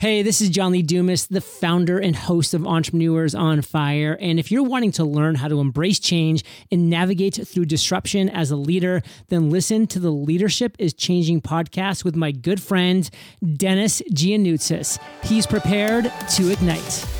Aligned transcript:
Hey, 0.00 0.22
this 0.22 0.40
is 0.40 0.48
John 0.48 0.72
Lee 0.72 0.80
Dumas, 0.80 1.26
the 1.26 1.42
founder 1.42 1.98
and 1.98 2.16
host 2.16 2.54
of 2.54 2.66
Entrepreneurs 2.66 3.34
on 3.34 3.60
Fire. 3.60 4.16
And 4.18 4.38
if 4.38 4.50
you're 4.50 4.62
wanting 4.62 4.92
to 4.92 5.04
learn 5.04 5.34
how 5.34 5.48
to 5.48 5.60
embrace 5.60 5.98
change 5.98 6.42
and 6.72 6.88
navigate 6.88 7.46
through 7.46 7.66
disruption 7.66 8.30
as 8.30 8.50
a 8.50 8.56
leader, 8.56 9.02
then 9.28 9.50
listen 9.50 9.86
to 9.88 10.00
the 10.00 10.10
Leadership 10.10 10.74
is 10.78 10.94
Changing 10.94 11.42
podcast 11.42 12.02
with 12.02 12.16
my 12.16 12.32
good 12.32 12.62
friend, 12.62 13.10
Dennis 13.58 14.00
Giannoutsis. 14.10 14.98
He's 15.22 15.46
prepared 15.46 16.10
to 16.30 16.50
ignite. 16.50 17.19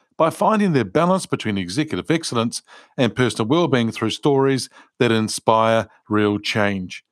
by 0.17 0.29
finding 0.29 0.73
their 0.73 0.85
balance 0.85 1.25
between 1.25 1.57
executive 1.57 2.11
excellence 2.11 2.61
and 2.97 3.15
personal 3.15 3.47
well-being 3.47 3.91
through 3.91 4.11
stories 4.11 4.69
that 4.99 5.11
inspire 5.11 5.87
real 6.09 6.37
change. 6.37 7.03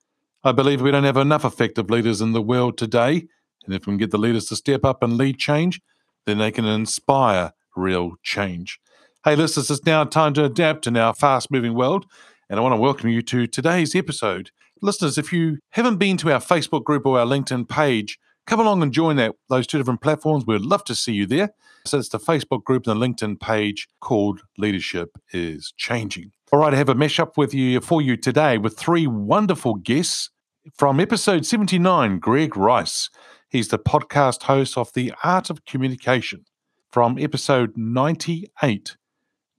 I 0.43 0.51
believe 0.51 0.81
we 0.81 0.91
don't 0.91 1.03
have 1.03 1.17
enough 1.17 1.43
effective 1.43 1.89
leaders 1.89 2.21
in 2.21 2.33
the 2.33 2.41
world 2.41 2.77
today, 2.77 3.27
and 3.65 3.75
if 3.75 3.85
we 3.85 3.91
can 3.91 3.97
get 3.97 4.11
the 4.11 4.17
leaders 4.17 4.45
to 4.45 4.55
step 4.55 4.85
up 4.85 5.03
and 5.03 5.17
lead 5.17 5.37
change, 5.37 5.81
then 6.25 6.37
they 6.37 6.51
can 6.51 6.65
inspire 6.65 7.51
real 7.75 8.13
change. 8.23 8.79
Hey, 9.25 9.35
listeners, 9.35 9.69
it's 9.69 9.85
now 9.85 10.05
time 10.05 10.33
to 10.35 10.45
adapt 10.45 10.87
in 10.87 10.95
our 10.95 11.13
fast-moving 11.13 11.73
world, 11.73 12.05
and 12.49 12.59
I 12.59 12.63
want 12.63 12.73
to 12.73 12.79
welcome 12.79 13.09
you 13.09 13.21
to 13.23 13.47
today's 13.47 13.95
episode. 13.95 14.51
Listeners, 14.81 15.17
if 15.17 15.33
you 15.33 15.59
haven't 15.71 15.97
been 15.97 16.15
to 16.17 16.31
our 16.31 16.39
Facebook 16.39 16.85
group 16.85 17.05
or 17.05 17.19
our 17.19 17.25
LinkedIn 17.25 17.67
page, 17.67 18.17
come 18.49 18.59
along 18.59 18.81
and 18.81 18.91
join 18.91 19.15
that 19.17 19.35
those 19.47 19.67
two 19.67 19.77
different 19.77 20.01
platforms. 20.01 20.43
We'd 20.45 20.61
love 20.61 20.83
to 20.85 20.95
see 20.95 21.13
you 21.13 21.27
there. 21.27 21.51
So 21.85 21.99
it's 21.99 22.09
the 22.09 22.19
Facebook 22.19 22.63
group 22.63 22.87
and 22.87 22.99
the 22.99 23.07
LinkedIn 23.07 23.39
page 23.39 23.87
called 24.01 24.41
Leadership 24.57 25.11
is 25.31 25.71
Changing. 25.77 26.31
All 26.51 26.59
right, 26.59 26.73
I 26.73 26.77
have 26.77 26.89
a 26.89 26.95
mesh 26.95 27.19
up 27.19 27.37
with 27.37 27.53
you 27.53 27.79
for 27.79 28.01
you 28.01 28.17
today 28.17 28.57
with 28.57 28.77
three 28.77 29.05
wonderful 29.05 29.75
guests 29.75 30.31
from 30.73 30.99
episode 30.99 31.45
79, 31.45 32.17
Greg 32.17 32.57
Rice. 32.57 33.11
He's 33.49 33.67
the 33.67 33.77
podcast 33.77 34.43
host 34.43 34.77
of 34.77 34.91
The 34.93 35.13
Art 35.23 35.51
of 35.51 35.65
Communication. 35.65 36.45
From 36.91 37.19
episode 37.19 37.77
98, 37.77 38.97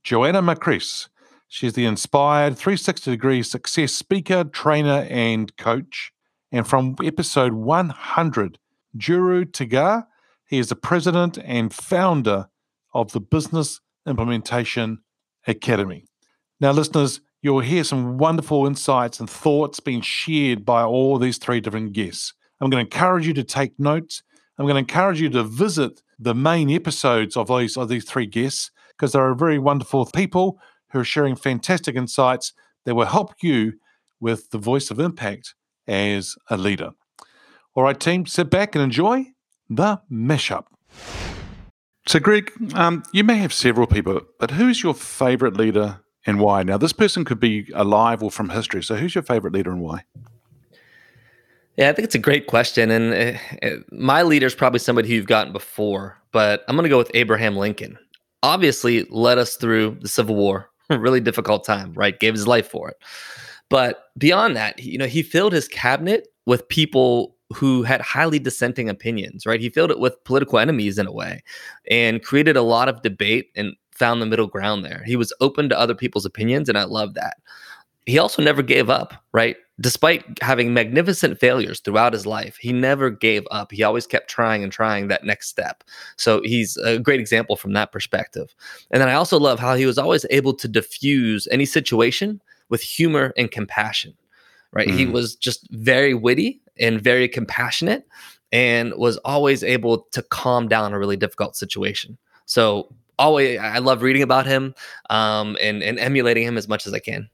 Joanna 0.03 0.43
Macris. 0.43 1.09
She's 1.47 1.75
the 1.75 1.85
inspired 1.85 2.59
360 2.59 3.09
degree 3.09 3.45
success 3.45 3.93
speaker, 3.93 4.43
trainer, 4.43 5.07
and 5.09 5.57
coach. 5.57 6.13
And 6.51 6.67
from 6.67 6.97
episode 7.05 7.53
100, 7.53 8.59
Juru 8.97 9.45
Tagar. 9.45 10.07
He 10.47 10.59
is 10.59 10.69
the 10.69 10.77
president 10.77 11.39
and 11.45 11.73
founder 11.73 12.49
of 12.93 13.13
the 13.13 13.21
Business 13.21 13.81
Implementation 14.07 14.99
Academy. 15.47 16.05
Now, 16.61 16.73
listeners, 16.73 17.21
you'll 17.43 17.61
hear 17.61 17.85
some 17.85 18.19
wonderful 18.19 18.67
insights 18.67 19.21
and 19.21 19.31
thoughts 19.31 19.81
being 19.81 20.01
shared 20.01 20.65
by 20.65 20.83
all 20.83 21.19
these 21.19 21.39
three 21.39 21.61
different 21.61 21.93
guests. 21.93 22.35
I'm 22.61 22.69
going 22.69 22.85
to 22.85 22.95
encourage 22.95 23.27
you 23.27 23.35
to 23.35 23.45
take 23.45 23.79
notes. 23.79 24.23
I'm 24.59 24.67
going 24.67 24.75
to 24.75 24.93
encourage 24.93 25.21
you 25.21 25.31
to 25.31 25.43
visit 25.43 26.03
the 26.19 26.35
main 26.35 26.71
episodes 26.71 27.37
of 27.37 27.49
these, 27.49 27.77
of 27.77 27.89
these 27.89 28.05
three 28.05 28.27
guests 28.27 28.71
because 28.91 29.13
they 29.13 29.19
are 29.19 29.35
very 29.35 29.59
wonderful 29.59 30.05
people 30.07 30.59
who 30.91 31.01
are 31.01 31.05
sharing 31.05 31.37
fantastic 31.37 31.97
insights 31.97 32.53
that 32.85 32.95
will 32.95 33.07
help 33.07 33.35
you 33.43 33.75
with 34.21 34.51
the 34.51 34.59
voice 34.59 34.91
of 34.91 35.01
impact 35.01 35.55
as 35.89 36.37
a 36.51 36.59
leader. 36.59 36.91
All 37.77 37.85
right, 37.85 37.99
team, 37.99 38.27
sit 38.27 38.51
back 38.51 38.75
and 38.75 38.83
enjoy 38.83 39.27
the 39.69 40.01
mashup. 40.11 40.65
So, 42.07 42.19
Greg, 42.19 42.51
um, 42.75 43.05
you 43.13 43.23
may 43.23 43.37
have 43.37 43.53
several 43.53 43.87
people, 43.87 44.23
but 44.41 44.51
who's 44.51 44.83
your 44.83 44.95
favorite 44.95 45.57
leader 45.57 46.01
and 46.27 46.41
why? 46.41 46.65
Now, 46.65 46.79
this 46.79 46.93
person 46.93 47.25
could 47.25 47.39
be 47.39 47.71
alive 47.73 48.25
or 48.25 48.31
from 48.33 48.49
history. 48.49 48.83
So, 48.83 48.97
who's 48.97 49.15
your 49.15 49.23
favorite 49.23 49.55
leader 49.55 49.71
and 49.71 49.81
why? 49.81 50.03
Yeah, 51.77 51.91
I 51.91 51.93
think 51.93 52.07
it's 52.07 52.17
a 52.17 52.19
great 52.19 52.49
question. 52.49 52.91
And 52.91 53.15
uh, 53.15 53.67
uh 53.67 53.77
my 53.93 54.23
leader 54.23 54.47
is 54.47 54.55
probably 54.57 54.81
somebody 54.81 55.09
who 55.09 55.15
you've 55.15 55.27
gotten 55.27 55.53
before, 55.53 56.19
but 56.33 56.65
I'm 56.67 56.75
going 56.75 56.85
to 56.85 56.91
go 56.91 56.99
with 56.99 57.13
Abraham 57.15 57.57
Lincoln. 57.57 57.97
Obviously, 58.43 59.05
led 59.11 59.39
us 59.39 59.55
through 59.55 59.99
the 60.01 60.09
Civil 60.09 60.35
War, 60.35 60.71
really 60.91 61.21
difficult 61.21 61.65
time, 61.65 61.93
right? 61.93 62.19
Gave 62.19 62.35
his 62.35 62.49
life 62.49 62.69
for 62.69 62.89
it. 62.89 62.97
But 63.69 64.07
beyond 64.19 64.57
that, 64.57 64.83
you 64.83 64.99
know, 64.99 65.07
he 65.07 65.23
filled 65.23 65.53
his 65.53 65.69
cabinet 65.69 66.27
with 66.47 66.69
people 66.69 67.37
who 67.53 67.83
had 67.83 68.01
highly 68.01 68.39
dissenting 68.39 68.89
opinions, 68.89 69.45
right? 69.45 69.61
He 69.61 69.71
filled 69.71 69.91
it 69.91 69.99
with 69.99 70.23
political 70.25 70.59
enemies 70.59 70.99
in 70.99 71.07
a 71.07 71.13
way 71.13 71.43
and 71.91 72.23
created 72.23 72.57
a 72.57 72.63
lot 72.63 72.89
of 72.89 73.03
debate 73.03 73.51
and 73.57 73.75
found 73.91 74.23
the 74.23 74.27
middle 74.27 74.47
ground 74.47 74.85
there. 74.85 75.03
He 75.05 75.17
was 75.17 75.33
open 75.41 75.69
to 75.69 75.79
other 75.79 75.95
people's 75.95 76.25
opinions, 76.25 76.69
and 76.69 76.79
I 76.79 76.85
love 76.85 77.15
that. 77.15 77.39
He 78.07 78.19
also 78.19 78.43
never 78.43 78.63
gave 78.63 78.89
up, 78.89 79.15
right? 79.33 79.57
Despite 79.81 80.25
having 80.43 80.73
magnificent 80.73 81.39
failures 81.39 81.81
throughout 81.81 82.13
his 82.13 82.25
life, 82.25 82.57
he 82.57 82.73
never 82.73 83.11
gave 83.11 83.47
up. 83.51 83.73
He 83.73 83.83
always 83.83 84.07
kept 84.07 84.31
trying 84.31 84.63
and 84.63 84.73
trying 84.73 85.09
that 85.09 85.25
next 85.25 85.49
step. 85.49 85.85
So 86.17 86.41
he's 86.45 86.77
a 86.79 86.99
great 86.99 87.21
example 87.21 87.57
from 87.57 87.73
that 87.75 87.93
perspective. 87.93 88.55
And 88.91 89.01
then 89.01 89.09
I 89.09 89.15
also 89.15 89.39
love 89.39 89.59
how 89.59 89.75
he 89.75 89.87
was 89.87 89.99
always 89.99 90.25
able 90.31 90.55
to 90.55 90.69
diffuse 90.69 91.47
any 91.51 91.67
situation 91.67 92.41
with 92.69 92.83
humor 92.83 93.33
and 93.37 93.51
compassion 93.51 94.15
right? 94.73 94.89
Mm. 94.89 94.95
He 94.95 95.07
was 95.07 95.37
just 95.37 95.69
very 95.71 96.15
witty 96.15 96.61
and 96.81 97.01
very 97.01 97.29
compassionate 97.29 98.07
and 98.53 98.95
was 98.95 99.17
always 99.19 99.63
able 99.63 100.09
to 100.13 100.23
calm 100.23 100.69
down 100.69 100.93
a 100.93 100.99
really 100.99 101.17
difficult 101.17 101.57
situation. 101.57 102.19
So 102.47 102.93
always 103.19 103.59
I 103.61 103.79
love 103.79 104.03
reading 104.03 104.23
about 104.23 104.47
him 104.47 104.75
um, 105.09 105.57
and, 105.61 105.83
and 105.83 105.99
emulating 105.99 106.45
him 106.45 106.57
as 106.57 106.69
much 106.69 106.87
as 106.87 106.95
I 106.95 106.99
can. 106.99 107.29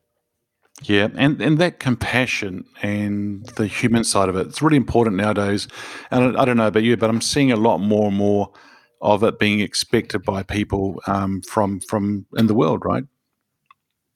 Yeah, 0.83 1.09
and, 1.15 1.41
and 1.41 1.57
that 1.57 1.81
compassion 1.81 2.67
and 2.83 3.47
the 3.57 3.67
human 3.67 4.05
side 4.05 4.29
of 4.29 4.37
it, 4.37 4.47
it's 4.47 4.61
really 4.61 4.77
important 4.77 5.17
nowadays. 5.17 5.69
And 6.11 6.37
I, 6.37 6.45
don't 6.45 6.59
know 6.59 6.67
about 6.67 6.83
you, 6.83 6.99
but 6.99 7.09
I'm 7.09 7.23
seeing 7.23 7.51
a 7.51 7.57
lot 7.57 7.79
more 7.79 8.09
and 8.09 8.17
more 8.17 8.53
of 9.01 9.23
it 9.23 9.39
being 9.39 9.61
expected 9.61 10.23
by 10.23 10.43
people 10.43 11.01
um, 11.07 11.41
from 11.43 11.81
from 11.81 12.27
in 12.37 12.47
the 12.47 12.55
world, 12.55 12.85
right? 12.85 13.05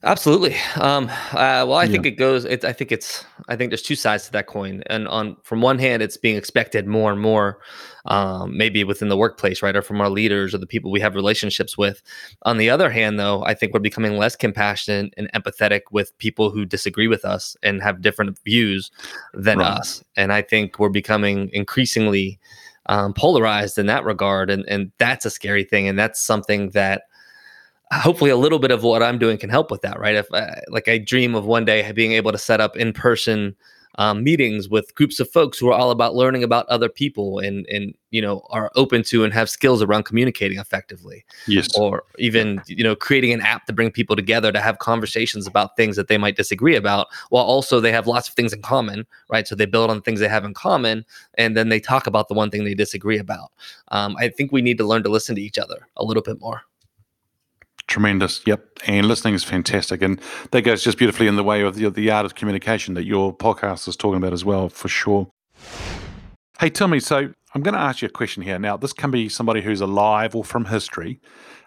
Absolutely. 0.03 0.55
Um, 0.77 1.05
uh, 1.31 1.61
well, 1.67 1.75
I 1.75 1.83
yeah. 1.83 1.91
think 1.91 2.07
it 2.07 2.11
goes. 2.11 2.43
It, 2.43 2.65
I 2.65 2.73
think 2.73 2.91
it's. 2.91 3.23
I 3.49 3.55
think 3.55 3.69
there's 3.69 3.83
two 3.83 3.95
sides 3.95 4.25
to 4.25 4.31
that 4.31 4.47
coin, 4.47 4.81
and 4.87 5.07
on 5.07 5.37
from 5.43 5.61
one 5.61 5.77
hand, 5.77 6.01
it's 6.01 6.17
being 6.17 6.37
expected 6.37 6.87
more 6.87 7.11
and 7.11 7.21
more, 7.21 7.59
um, 8.05 8.57
maybe 8.57 8.83
within 8.83 9.09
the 9.09 9.17
workplace, 9.17 9.61
right, 9.61 9.75
or 9.75 9.83
from 9.83 10.01
our 10.01 10.09
leaders 10.09 10.55
or 10.55 10.57
the 10.57 10.65
people 10.65 10.89
we 10.89 10.99
have 11.01 11.13
relationships 11.13 11.77
with. 11.77 12.01
On 12.43 12.57
the 12.57 12.67
other 12.67 12.89
hand, 12.89 13.19
though, 13.19 13.43
I 13.43 13.53
think 13.53 13.73
we're 13.73 13.79
becoming 13.79 14.17
less 14.17 14.35
compassionate 14.35 15.13
and 15.17 15.31
empathetic 15.33 15.81
with 15.91 16.17
people 16.17 16.49
who 16.49 16.65
disagree 16.65 17.07
with 17.07 17.23
us 17.23 17.55
and 17.61 17.79
have 17.83 18.01
different 18.01 18.39
views 18.43 18.89
than 19.35 19.59
right. 19.59 19.67
us, 19.67 20.03
and 20.17 20.33
I 20.33 20.41
think 20.41 20.79
we're 20.79 20.89
becoming 20.89 21.51
increasingly 21.53 22.39
um, 22.87 23.13
polarized 23.13 23.77
in 23.77 23.85
that 23.85 24.03
regard, 24.03 24.49
and 24.49 24.65
and 24.67 24.91
that's 24.97 25.27
a 25.27 25.29
scary 25.29 25.63
thing, 25.63 25.87
and 25.87 25.99
that's 25.99 26.19
something 26.19 26.71
that 26.71 27.03
hopefully 27.91 28.29
a 28.29 28.37
little 28.37 28.59
bit 28.59 28.71
of 28.71 28.83
what 28.83 29.03
I'm 29.03 29.17
doing 29.17 29.37
can 29.37 29.49
help 29.49 29.71
with 29.71 29.81
that, 29.81 29.99
right? 29.99 30.15
If 30.15 30.31
uh, 30.33 30.47
like 30.69 30.87
I 30.87 30.97
dream 30.97 31.35
of 31.35 31.45
one 31.45 31.65
day 31.65 31.89
being 31.91 32.13
able 32.13 32.31
to 32.31 32.37
set 32.37 32.61
up 32.61 32.75
in 32.75 32.93
person 32.93 33.55
um, 33.95 34.23
meetings 34.23 34.69
with 34.69 34.95
groups 34.95 35.19
of 35.19 35.29
folks 35.29 35.59
who 35.59 35.67
are 35.69 35.73
all 35.73 35.91
about 35.91 36.15
learning 36.15 36.43
about 36.43 36.65
other 36.67 36.87
people 36.87 37.39
and 37.39 37.65
and 37.67 37.93
you 38.09 38.21
know 38.21 38.41
are 38.49 38.71
open 38.75 39.03
to 39.03 39.23
and 39.25 39.33
have 39.33 39.49
skills 39.49 39.81
around 39.81 40.03
communicating 40.03 40.59
effectively. 40.59 41.25
Yes. 41.47 41.67
Or 41.77 42.03
even 42.17 42.61
you 42.67 42.83
know 42.83 42.95
creating 42.95 43.33
an 43.33 43.41
app 43.41 43.65
to 43.65 43.73
bring 43.73 43.91
people 43.91 44.15
together 44.15 44.51
to 44.51 44.61
have 44.61 44.79
conversations 44.79 45.45
about 45.45 45.75
things 45.75 45.97
that 45.97 46.07
they 46.07 46.17
might 46.17 46.37
disagree 46.37 46.75
about, 46.75 47.07
while 47.29 47.43
also 47.43 47.79
they 47.79 47.91
have 47.91 48.07
lots 48.07 48.29
of 48.29 48.35
things 48.35 48.53
in 48.53 48.61
common, 48.61 49.05
right? 49.29 49.47
So 49.47 49.55
they 49.55 49.65
build 49.65 49.89
on 49.89 50.01
things 50.01 50.19
they 50.19 50.29
have 50.29 50.45
in 50.45 50.53
common, 50.53 51.05
and 51.37 51.57
then 51.57 51.69
they 51.69 51.79
talk 51.79 52.07
about 52.07 52.29
the 52.29 52.33
one 52.33 52.49
thing 52.49 52.63
they 52.63 52.75
disagree 52.75 53.17
about. 53.17 53.51
Um, 53.89 54.15
I 54.17 54.29
think 54.29 54.51
we 54.51 54.61
need 54.61 54.77
to 54.77 54.85
learn 54.85 55.03
to 55.03 55.09
listen 55.09 55.35
to 55.35 55.41
each 55.41 55.57
other 55.57 55.87
a 55.97 56.05
little 56.05 56.23
bit 56.23 56.39
more. 56.39 56.61
Tremendous. 57.91 58.39
Yep. 58.45 58.79
And 58.87 59.05
listening 59.05 59.33
is 59.33 59.43
fantastic. 59.43 60.01
And 60.01 60.17
that 60.51 60.61
goes 60.61 60.81
just 60.81 60.97
beautifully 60.97 61.27
in 61.27 61.35
the 61.35 61.43
way 61.43 61.61
of 61.61 61.75
the, 61.75 61.89
the 61.89 62.09
art 62.09 62.25
of 62.25 62.35
communication 62.35 62.93
that 62.93 63.03
your 63.03 63.35
podcast 63.35 63.85
is 63.89 63.97
talking 63.97 64.15
about 64.15 64.31
as 64.31 64.45
well, 64.45 64.69
for 64.69 64.87
sure. 64.87 65.27
Hey, 66.57 66.69
tell 66.69 66.87
me, 66.87 67.01
so 67.01 67.33
I'm 67.53 67.61
going 67.61 67.73
to 67.73 67.81
ask 67.81 68.01
you 68.01 68.05
a 68.05 68.09
question 68.09 68.43
here. 68.43 68.57
Now, 68.57 68.77
this 68.77 68.93
can 68.93 69.11
be 69.11 69.27
somebody 69.27 69.61
who's 69.61 69.81
alive 69.81 70.37
or 70.37 70.45
from 70.45 70.63
history. 70.63 71.19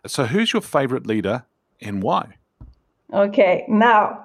So, 0.07 0.25
who's 0.25 0.55
your 0.55 0.63
favorite 0.63 1.07
leader 1.07 1.45
and 1.83 2.03
why? 2.03 2.37
Okay. 3.13 3.67
Now, 3.69 4.25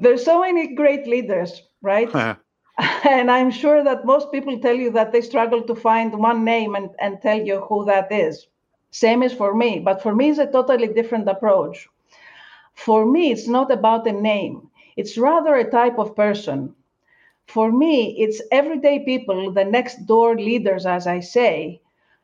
there's 0.00 0.24
so 0.24 0.40
many 0.40 0.74
great 0.74 1.06
leaders, 1.06 1.62
right? 1.80 2.10
Uh-huh. 2.14 2.34
and 3.08 3.30
I'm 3.30 3.52
sure 3.52 3.84
that 3.84 4.04
most 4.04 4.32
people 4.32 4.58
tell 4.58 4.74
you 4.74 4.90
that 4.90 5.12
they 5.12 5.20
struggle 5.20 5.62
to 5.62 5.76
find 5.76 6.18
one 6.18 6.44
name 6.44 6.74
and, 6.74 6.90
and 6.98 7.22
tell 7.22 7.40
you 7.40 7.60
who 7.68 7.84
that 7.84 8.10
is. 8.10 8.48
Same 8.94 9.24
is 9.24 9.32
for 9.32 9.54
me, 9.56 9.80
but 9.80 10.00
for 10.00 10.14
me, 10.14 10.28
it's 10.28 10.38
a 10.38 10.46
totally 10.46 10.86
different 10.86 11.28
approach. 11.28 11.88
For 12.74 13.04
me, 13.04 13.32
it's 13.32 13.48
not 13.48 13.72
about 13.72 14.06
a 14.06 14.12
name, 14.12 14.70
it's 14.96 15.18
rather 15.18 15.56
a 15.56 15.68
type 15.68 15.98
of 15.98 16.14
person. 16.14 16.76
For 17.48 17.72
me, 17.72 18.14
it's 18.20 18.40
everyday 18.52 19.00
people, 19.00 19.50
the 19.50 19.64
next 19.64 20.06
door 20.06 20.36
leaders, 20.36 20.86
as 20.86 21.08
I 21.08 21.18
say. 21.18 21.80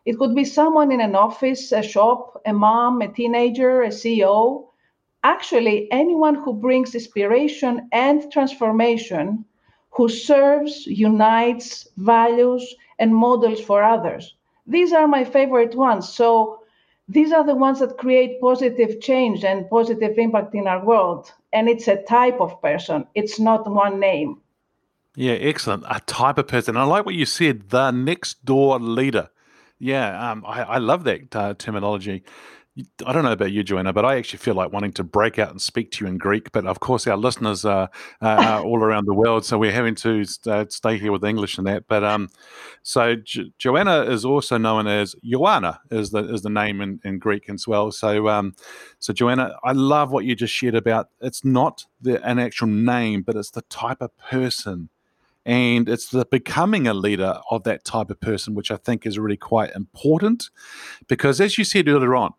It 0.06 0.16
could 0.16 0.32
be 0.36 0.44
someone 0.44 0.92
in 0.92 1.00
an 1.00 1.16
office, 1.16 1.72
a 1.72 1.82
shop, 1.82 2.40
a 2.46 2.52
mom, 2.52 3.02
a 3.02 3.08
teenager, 3.08 3.82
a 3.82 3.88
CEO. 3.88 4.68
Actually, 5.24 5.90
anyone 5.90 6.36
who 6.36 6.52
brings 6.54 6.94
inspiration 6.94 7.88
and 7.90 8.30
transformation, 8.30 9.44
who 9.90 10.08
serves, 10.08 10.86
unites, 10.86 11.88
values, 11.96 12.76
and 13.00 13.12
models 13.12 13.60
for 13.60 13.82
others. 13.82 14.36
These 14.70 14.92
are 14.92 15.08
my 15.08 15.24
favorite 15.24 15.74
ones. 15.74 16.08
So 16.08 16.60
these 17.08 17.32
are 17.32 17.44
the 17.44 17.56
ones 17.56 17.80
that 17.80 17.98
create 17.98 18.40
positive 18.40 19.00
change 19.00 19.44
and 19.44 19.68
positive 19.68 20.16
impact 20.16 20.54
in 20.54 20.68
our 20.68 20.84
world. 20.84 21.32
And 21.52 21.68
it's 21.68 21.88
a 21.88 22.00
type 22.04 22.40
of 22.40 22.62
person, 22.62 23.06
it's 23.16 23.40
not 23.40 23.68
one 23.68 23.98
name. 23.98 24.40
Yeah, 25.16 25.32
excellent. 25.32 25.84
A 25.90 26.00
type 26.06 26.38
of 26.38 26.46
person. 26.46 26.76
I 26.76 26.84
like 26.84 27.04
what 27.04 27.16
you 27.16 27.26
said, 27.26 27.70
the 27.70 27.90
next 27.90 28.44
door 28.44 28.78
leader. 28.78 29.28
Yeah, 29.80 30.30
um, 30.30 30.44
I, 30.46 30.62
I, 30.62 30.78
love 30.78 31.02
that 31.04 31.34
uh, 31.34 31.54
terminology. 31.54 32.22
I 33.06 33.12
don't 33.12 33.24
know 33.24 33.32
about 33.32 33.52
you, 33.52 33.62
Joanna, 33.62 33.92
but 33.92 34.04
I 34.04 34.16
actually 34.16 34.38
feel 34.38 34.54
like 34.54 34.72
wanting 34.72 34.92
to 34.92 35.04
break 35.04 35.38
out 35.38 35.50
and 35.50 35.60
speak 35.60 35.90
to 35.92 36.04
you 36.04 36.08
in 36.10 36.18
Greek. 36.18 36.52
But 36.52 36.66
of 36.66 36.80
course, 36.80 37.06
our 37.06 37.16
listeners 37.16 37.64
are, 37.64 37.90
are 38.20 38.60
all 38.64 38.82
around 38.82 39.06
the 39.06 39.14
world, 39.14 39.44
so 39.44 39.58
we're 39.58 39.72
having 39.72 39.94
to 39.96 40.24
uh, 40.46 40.64
stay 40.68 40.98
here 40.98 41.12
with 41.12 41.24
English 41.24 41.58
and 41.58 41.66
that. 41.66 41.86
But 41.88 42.04
um, 42.04 42.28
so 42.82 43.16
jo- 43.16 43.50
Joanna 43.58 44.02
is 44.02 44.24
also 44.24 44.58
known 44.58 44.86
as 44.86 45.14
Joanna, 45.24 45.80
is 45.90 46.10
the 46.10 46.32
is 46.32 46.42
the 46.42 46.50
name 46.50 46.80
in, 46.80 47.00
in 47.04 47.18
Greek 47.18 47.48
as 47.48 47.66
well. 47.66 47.90
So 47.92 48.28
um, 48.28 48.54
so 48.98 49.12
Joanna, 49.12 49.56
I 49.64 49.72
love 49.72 50.10
what 50.10 50.24
you 50.24 50.34
just 50.34 50.54
shared 50.54 50.74
about. 50.74 51.08
It's 51.20 51.44
not 51.44 51.86
the 52.00 52.24
an 52.26 52.38
actual 52.38 52.68
name, 52.68 53.22
but 53.22 53.36
it's 53.36 53.50
the 53.50 53.62
type 53.62 54.00
of 54.00 54.16
person 54.18 54.90
and 55.46 55.88
it's 55.88 56.08
the 56.10 56.26
becoming 56.26 56.86
a 56.86 56.94
leader 56.94 57.40
of 57.50 57.64
that 57.64 57.84
type 57.84 58.10
of 58.10 58.20
person 58.20 58.54
which 58.54 58.70
i 58.70 58.76
think 58.76 59.06
is 59.06 59.18
really 59.18 59.36
quite 59.36 59.72
important 59.72 60.50
because 61.08 61.40
as 61.40 61.56
you 61.56 61.64
said 61.64 61.88
earlier 61.88 62.14
on 62.14 62.34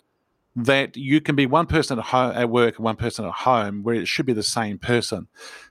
that 0.55 0.97
you 0.97 1.21
can 1.21 1.35
be 1.35 1.45
one 1.45 1.65
person 1.65 1.99
at 1.99 2.05
home 2.05 2.31
at 2.35 2.49
work 2.49 2.77
and 2.77 2.85
one 2.85 2.95
person 2.95 3.25
at 3.25 3.31
home 3.31 3.83
where 3.83 3.95
it 3.95 4.07
should 4.07 4.25
be 4.25 4.33
the 4.33 4.43
same 4.43 4.77
person 4.77 5.27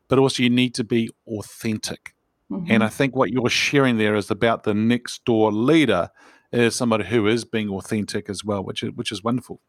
but 0.08 0.18
also 0.18 0.42
you 0.42 0.50
need 0.50 0.74
to 0.74 0.84
be 0.84 1.10
authentic. 1.26 2.14
Mm-hmm. 2.50 2.72
and 2.72 2.82
i 2.82 2.88
think 2.88 3.14
what 3.14 3.30
you're 3.30 3.48
sharing 3.48 3.98
there 3.98 4.16
is 4.16 4.30
about 4.30 4.64
the 4.64 4.74
next 4.74 5.24
door 5.24 5.52
leader 5.52 6.10
is 6.52 6.74
somebody 6.74 7.04
who 7.04 7.28
is 7.28 7.44
being 7.44 7.68
authentic 7.68 8.28
as 8.28 8.44
well 8.44 8.64
which 8.64 8.82
is 8.82 8.90
which 8.94 9.12
is 9.12 9.22
wonderful. 9.22 9.60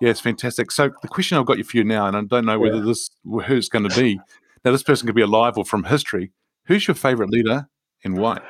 Yeah 0.00 0.10
it's 0.10 0.20
fantastic. 0.20 0.72
So 0.72 0.90
the 1.02 1.08
question 1.08 1.38
i've 1.38 1.46
got 1.46 1.58
you 1.58 1.64
for 1.64 1.76
you 1.76 1.84
now 1.84 2.06
and 2.06 2.16
i 2.16 2.22
don't 2.22 2.44
know 2.44 2.58
whether 2.58 2.78
yeah. 2.78 2.84
this 2.84 3.10
who's 3.46 3.68
going 3.68 3.88
to 3.88 4.00
be 4.00 4.18
now 4.64 4.72
this 4.72 4.82
person 4.82 5.06
could 5.06 5.14
be 5.14 5.22
alive 5.22 5.56
or 5.56 5.64
from 5.64 5.84
history 5.84 6.32
who's 6.66 6.88
your 6.88 6.94
favorite 6.94 7.30
leader 7.30 7.68
and 8.04 8.18
why? 8.18 8.40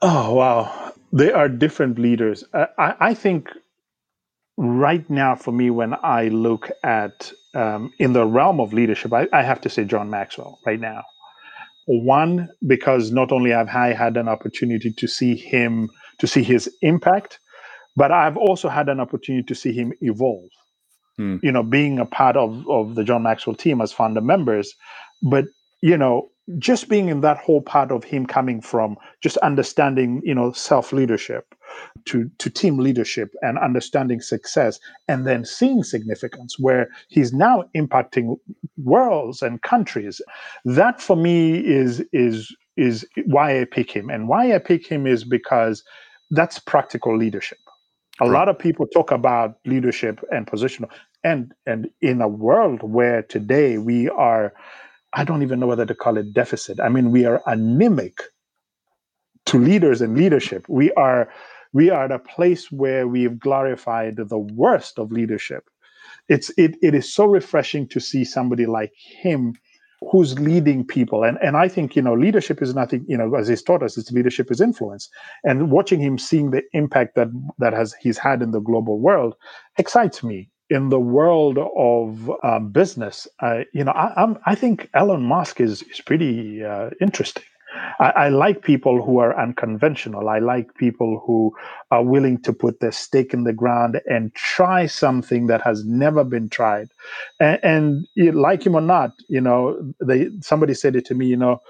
Oh 0.00 0.34
wow. 0.34 0.92
They 1.12 1.32
are 1.32 1.48
different 1.48 1.98
leaders. 1.98 2.44
I, 2.52 2.94
I 3.00 3.14
think 3.14 3.48
right 4.56 5.08
now 5.10 5.34
for 5.34 5.52
me 5.52 5.70
when 5.70 5.94
i 6.02 6.28
look 6.28 6.70
at 6.82 7.32
um, 7.54 7.92
in 7.98 8.12
the 8.12 8.24
realm 8.24 8.60
of 8.60 8.72
leadership 8.72 9.12
I, 9.12 9.28
I, 9.32 9.42
have 9.42 9.60
to 9.62 9.68
say 9.68 9.84
john 9.84 10.10
maxwell 10.10 10.60
right 10.64 10.78
now 10.78 11.02
one 11.86 12.48
because 12.66 13.10
not 13.10 13.32
only 13.32 13.50
have 13.50 13.68
i 13.68 13.92
had 13.92 14.16
an 14.16 14.28
opportunity 14.28 14.92
to 14.92 15.08
see 15.08 15.34
him 15.34 15.90
to 16.18 16.26
see 16.26 16.42
his 16.42 16.70
impact 16.82 17.40
but 17.96 18.12
i've 18.12 18.36
also 18.36 18.68
had 18.68 18.88
an 18.88 19.00
opportunity 19.00 19.44
to 19.44 19.54
see 19.54 19.72
him 19.72 19.92
evolve 20.00 20.50
hmm. 21.16 21.36
you 21.42 21.50
know 21.50 21.64
being 21.64 21.98
a 21.98 22.06
part 22.06 22.36
of, 22.36 22.64
of 22.68 22.94
the 22.94 23.02
john 23.02 23.24
maxwell 23.24 23.56
team 23.56 23.80
as 23.80 23.92
founder 23.92 24.20
members 24.20 24.72
but 25.22 25.46
you 25.82 25.96
know 25.96 26.28
just 26.58 26.88
being 26.88 27.08
in 27.08 27.20
that 27.22 27.38
whole 27.38 27.62
part 27.62 27.90
of 27.90 28.04
him 28.04 28.26
coming 28.26 28.60
from 28.60 28.96
just 29.22 29.36
understanding 29.38 30.20
you 30.24 30.34
know 30.34 30.52
self 30.52 30.92
leadership 30.92 31.54
to 32.04 32.30
to 32.38 32.50
team 32.50 32.78
leadership 32.78 33.34
and 33.40 33.58
understanding 33.58 34.20
success 34.20 34.78
and 35.08 35.26
then 35.26 35.44
seeing 35.44 35.82
significance 35.82 36.58
where 36.58 36.88
he's 37.08 37.32
now 37.32 37.64
impacting 37.74 38.36
worlds 38.76 39.42
and 39.42 39.62
countries 39.62 40.20
that 40.64 41.00
for 41.00 41.16
me 41.16 41.58
is 41.58 42.02
is 42.12 42.54
is 42.76 43.06
why 43.26 43.60
i 43.60 43.64
pick 43.64 43.90
him. 43.90 44.10
And 44.10 44.28
why 44.28 44.54
i 44.54 44.58
pick 44.58 44.86
him 44.86 45.06
is 45.06 45.24
because 45.24 45.82
that's 46.30 46.58
practical 46.58 47.16
leadership. 47.16 47.58
A 48.20 48.26
lot 48.26 48.48
of 48.48 48.58
people 48.58 48.86
talk 48.86 49.10
about 49.10 49.58
leadership 49.66 50.20
and 50.30 50.46
positional 50.46 50.88
and 51.24 51.52
and 51.66 51.90
in 52.00 52.20
a 52.20 52.28
world 52.28 52.82
where 52.82 53.22
today 53.22 53.78
we 53.78 54.08
are 54.10 54.52
I 55.14 55.24
don't 55.24 55.42
even 55.42 55.60
know 55.60 55.66
whether 55.66 55.86
to 55.86 55.94
call 55.94 56.16
it 56.18 56.34
deficit. 56.34 56.80
I 56.80 56.88
mean, 56.88 57.10
we 57.10 57.24
are 57.24 57.42
anemic 57.46 58.20
to 59.46 59.58
leaders 59.58 60.00
and 60.00 60.16
leadership. 60.16 60.66
We 60.68 60.92
are 60.92 61.30
we 61.72 61.90
are 61.90 62.04
at 62.04 62.12
a 62.12 62.18
place 62.18 62.70
where 62.70 63.08
we've 63.08 63.38
glorified 63.38 64.16
the 64.16 64.38
worst 64.38 64.98
of 64.98 65.12
leadership. 65.12 65.64
It's 66.28 66.50
it 66.56 66.76
it 66.82 66.94
is 66.94 67.12
so 67.12 67.26
refreshing 67.26 67.88
to 67.88 68.00
see 68.00 68.24
somebody 68.24 68.66
like 68.66 68.92
him 68.96 69.54
who's 70.10 70.38
leading 70.38 70.84
people 70.84 71.24
and 71.24 71.38
and 71.42 71.56
i 71.56 71.66
think 71.66 71.96
you 71.96 72.02
know 72.02 72.14
leadership 72.14 72.60
is 72.60 72.74
nothing 72.74 73.04
you 73.08 73.16
know 73.16 73.34
as 73.34 73.48
he's 73.48 73.62
taught 73.62 73.82
us 73.82 73.96
it's 73.96 74.12
leadership 74.12 74.50
is 74.50 74.60
influence 74.60 75.08
and 75.44 75.70
watching 75.70 76.00
him 76.00 76.18
seeing 76.18 76.50
the 76.50 76.62
impact 76.72 77.14
that 77.14 77.28
that 77.58 77.72
has 77.72 77.94
he's 78.00 78.18
had 78.18 78.42
in 78.42 78.50
the 78.50 78.60
global 78.60 79.00
world 79.00 79.34
excites 79.78 80.22
me 80.22 80.50
in 80.70 80.88
the 80.88 81.00
world 81.00 81.58
of 81.58 82.30
um, 82.42 82.70
business, 82.70 83.28
uh, 83.40 83.60
you 83.72 83.84
know, 83.84 83.92
I, 83.92 84.34
I 84.46 84.54
think 84.54 84.88
Elon 84.94 85.22
Musk 85.22 85.60
is 85.60 85.82
is 85.82 86.00
pretty 86.00 86.64
uh, 86.64 86.90
interesting. 87.00 87.44
I, 87.98 88.10
I, 88.10 88.28
like 88.28 88.62
people 88.62 89.04
who 89.04 89.18
are 89.18 89.38
unconventional. 89.38 90.28
I 90.28 90.38
like 90.38 90.76
people 90.76 91.20
who 91.26 91.52
are 91.90 92.04
willing 92.04 92.40
to 92.42 92.52
put 92.52 92.78
their 92.78 92.92
stake 92.92 93.34
in 93.34 93.42
the 93.42 93.52
ground 93.52 94.00
and 94.06 94.32
try 94.34 94.86
something 94.86 95.48
that 95.48 95.60
has 95.62 95.84
never 95.84 96.22
been 96.22 96.48
tried. 96.48 96.88
And, 97.40 97.58
and 97.64 98.06
you, 98.14 98.30
like 98.30 98.64
him 98.64 98.76
or 98.76 98.80
not, 98.80 99.10
you 99.28 99.40
know, 99.40 99.92
they 100.00 100.28
somebody 100.40 100.74
said 100.74 100.94
it 100.94 101.04
to 101.06 101.14
me. 101.14 101.26
You 101.26 101.36
know, 101.36 101.62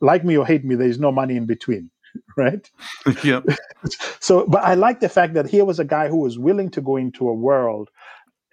like 0.00 0.24
me 0.24 0.38
or 0.38 0.46
hate 0.46 0.64
me, 0.64 0.74
there 0.74 0.88
is 0.88 0.98
no 0.98 1.12
money 1.12 1.36
in 1.36 1.46
between 1.46 1.90
right? 2.36 2.70
yeah. 3.24 3.40
so, 4.20 4.46
but 4.46 4.62
I 4.62 4.74
like 4.74 5.00
the 5.00 5.08
fact 5.08 5.34
that 5.34 5.48
here 5.48 5.64
was 5.64 5.78
a 5.78 5.84
guy 5.84 6.08
who 6.08 6.18
was 6.18 6.38
willing 6.38 6.70
to 6.70 6.80
go 6.80 6.96
into 6.96 7.28
a 7.28 7.34
world 7.34 7.90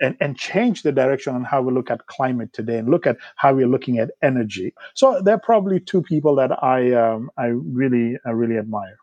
and, 0.02 0.18
and 0.20 0.38
change 0.38 0.84
the 0.84 0.92
direction 0.92 1.36
on 1.36 1.44
how 1.44 1.62
we 1.62 1.74
look 1.74 1.90
at 1.92 2.08
climate 2.08 2.52
today 2.54 2.78
and 2.78 2.90
look 2.90 3.08
at 3.08 3.18
how 3.36 3.54
we're 3.54 3.68
looking 3.68 4.00
at 4.00 4.12
energy. 4.22 4.74
So 4.94 5.22
there 5.22 5.36
are 5.36 5.40
probably 5.40 5.80
two 5.80 6.02
people 6.02 6.36
that 6.36 6.64
I 6.64 6.94
um, 6.94 7.30
I 7.38 7.48
really 7.48 8.18
I 8.26 8.32
really 8.32 8.58
admire. 8.58 8.98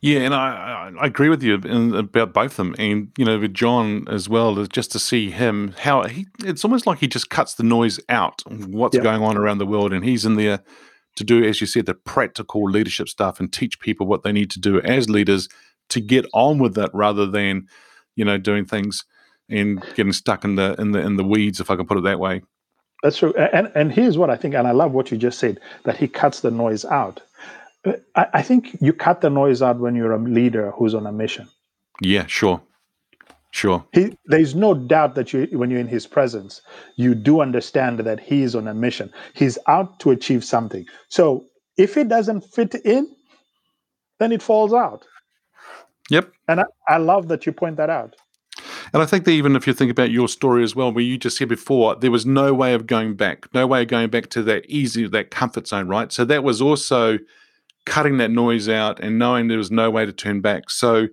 Yeah, 0.00 0.20
and 0.20 0.34
I, 0.34 0.92
I 0.98 1.06
agree 1.06 1.28
with 1.28 1.42
you 1.42 1.56
in, 1.56 1.94
about 1.94 2.32
both 2.32 2.52
of 2.52 2.56
them, 2.56 2.74
and 2.78 3.10
you 3.18 3.24
know 3.24 3.38
with 3.38 3.54
John 3.54 4.06
as 4.08 4.28
well. 4.28 4.64
Just 4.66 4.92
to 4.92 4.98
see 4.98 5.30
him, 5.30 5.74
how 5.78 6.04
he, 6.04 6.26
it's 6.44 6.64
almost 6.64 6.86
like 6.86 6.98
he 6.98 7.08
just 7.08 7.30
cuts 7.30 7.54
the 7.54 7.64
noise 7.64 7.98
out. 8.08 8.42
What's 8.46 8.94
yep. 8.94 9.02
going 9.02 9.22
on 9.22 9.36
around 9.36 9.58
the 9.58 9.66
world, 9.66 9.92
and 9.92 10.04
he's 10.04 10.24
in 10.24 10.36
there 10.36 10.60
to 11.16 11.24
do, 11.24 11.44
as 11.44 11.60
you 11.60 11.66
said, 11.66 11.86
the 11.86 11.94
practical 11.94 12.62
leadership 12.70 13.08
stuff 13.08 13.40
and 13.40 13.52
teach 13.52 13.80
people 13.80 14.06
what 14.06 14.22
they 14.22 14.30
need 14.30 14.50
to 14.52 14.60
do 14.60 14.80
as 14.82 15.10
leaders 15.10 15.48
to 15.88 16.00
get 16.00 16.26
on 16.32 16.58
with 16.58 16.78
it, 16.78 16.90
rather 16.94 17.26
than 17.26 17.66
you 18.14 18.24
know 18.24 18.38
doing 18.38 18.64
things 18.64 19.04
and 19.48 19.82
getting 19.94 20.12
stuck 20.12 20.44
in 20.44 20.56
the 20.56 20.74
in 20.78 20.92
the 20.92 21.00
in 21.00 21.16
the 21.16 21.24
weeds, 21.24 21.60
if 21.60 21.70
I 21.70 21.76
can 21.76 21.86
put 21.86 21.98
it 21.98 22.04
that 22.04 22.20
way. 22.20 22.42
That's 23.02 23.18
true. 23.18 23.32
And 23.34 23.70
and 23.74 23.92
here's 23.92 24.18
what 24.18 24.30
I 24.30 24.36
think, 24.36 24.54
and 24.54 24.66
I 24.66 24.72
love 24.72 24.92
what 24.92 25.10
you 25.10 25.18
just 25.18 25.38
said 25.38 25.60
that 25.84 25.96
he 25.96 26.08
cuts 26.08 26.40
the 26.40 26.50
noise 26.50 26.84
out. 26.84 27.20
Uh, 27.84 27.92
I, 28.16 28.26
I 28.34 28.42
think 28.42 28.76
you 28.80 28.92
cut 28.92 29.20
the 29.20 29.30
noise 29.30 29.62
out 29.62 29.78
when 29.78 29.94
you're 29.94 30.12
a 30.12 30.18
leader 30.18 30.72
who's 30.72 30.94
on 30.94 31.06
a 31.06 31.12
mission. 31.12 31.48
Yeah, 32.00 32.26
sure. 32.26 32.60
Sure. 33.50 33.84
He, 33.92 34.16
there's 34.26 34.54
no 34.54 34.74
doubt 34.74 35.14
that 35.14 35.32
you, 35.32 35.48
when 35.52 35.70
you're 35.70 35.80
in 35.80 35.88
his 35.88 36.06
presence, 36.06 36.60
you 36.96 37.14
do 37.14 37.40
understand 37.40 37.98
that 38.00 38.20
he 38.20 38.42
is 38.42 38.54
on 38.54 38.68
a 38.68 38.74
mission. 38.74 39.10
He's 39.34 39.58
out 39.66 39.98
to 40.00 40.10
achieve 40.10 40.44
something. 40.44 40.86
So 41.08 41.46
if 41.76 41.96
it 41.96 42.08
doesn't 42.08 42.42
fit 42.42 42.74
in, 42.84 43.08
then 44.18 44.32
it 44.32 44.42
falls 44.42 44.74
out. 44.74 45.06
Yep. 46.10 46.30
And 46.46 46.60
I, 46.60 46.64
I 46.88 46.96
love 46.98 47.28
that 47.28 47.46
you 47.46 47.52
point 47.52 47.76
that 47.78 47.90
out. 47.90 48.16
And 48.92 49.02
I 49.02 49.06
think 49.06 49.24
that 49.24 49.32
even 49.32 49.56
if 49.56 49.66
you 49.66 49.72
think 49.72 49.90
about 49.90 50.10
your 50.10 50.28
story 50.28 50.62
as 50.62 50.74
well, 50.74 50.92
where 50.92 51.04
you 51.04 51.18
just 51.18 51.36
said 51.36 51.48
before, 51.48 51.96
there 51.96 52.10
was 52.10 52.26
no 52.26 52.54
way 52.54 52.74
of 52.74 52.86
going 52.86 53.14
back, 53.14 53.52
no 53.54 53.66
way 53.66 53.82
of 53.82 53.88
going 53.88 54.10
back 54.10 54.28
to 54.30 54.42
that 54.44 54.64
easy, 54.66 55.06
that 55.08 55.30
comfort 55.30 55.68
zone, 55.68 55.88
right? 55.88 56.12
So 56.12 56.24
that 56.24 56.44
was 56.44 56.62
also 56.62 57.18
cutting 57.86 58.18
that 58.18 58.30
noise 58.30 58.68
out 58.68 59.00
and 59.00 59.18
knowing 59.18 59.48
there 59.48 59.58
was 59.58 59.70
no 59.70 59.90
way 59.90 60.06
to 60.06 60.12
turn 60.12 60.40
back. 60.40 60.70
So 60.70 61.08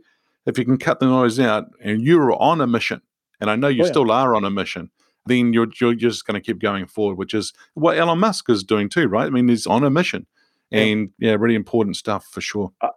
if 0.45 0.57
you 0.57 0.65
can 0.65 0.77
cut 0.77 0.99
the 0.99 1.05
noise 1.05 1.39
out 1.39 1.65
and 1.81 2.01
you're 2.01 2.33
on 2.41 2.61
a 2.61 2.67
mission, 2.67 3.01
and 3.41 3.49
I 3.49 3.55
know 3.55 3.67
you 3.67 3.83
oh, 3.83 3.85
yeah. 3.85 3.91
still 3.91 4.11
are 4.11 4.35
on 4.35 4.45
a 4.45 4.49
mission, 4.49 4.91
then 5.25 5.53
you're, 5.53 5.67
you're 5.81 5.95
just 5.95 6.25
going 6.25 6.39
to 6.39 6.45
keep 6.45 6.59
going 6.59 6.85
forward, 6.85 7.17
which 7.17 7.33
is 7.33 7.53
what 7.73 7.97
Elon 7.97 8.19
Musk 8.19 8.49
is 8.49 8.63
doing 8.63 8.89
too, 8.89 9.07
right? 9.07 9.25
I 9.25 9.29
mean, 9.29 9.47
he's 9.47 9.65
on 9.65 9.83
a 9.83 9.89
mission 9.89 10.27
and 10.71 11.09
yeah, 11.19 11.31
yeah 11.31 11.37
really 11.39 11.55
important 11.55 11.95
stuff 11.95 12.25
for 12.25 12.41
sure. 12.41 12.71
Uh, 12.81 12.89